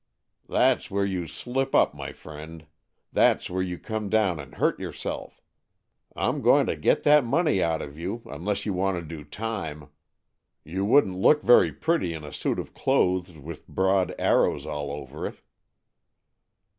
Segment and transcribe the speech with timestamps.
[0.49, 2.65] "That's where you slip up, my friend.
[3.13, 5.39] That's where you come down and hurt your self.
[6.15, 9.89] I'm going to get that money out of you, unless you want to do time.
[10.63, 15.27] You wouldn't look very pretty in a suit of clothes with broad arrows all over
[15.27, 15.37] it."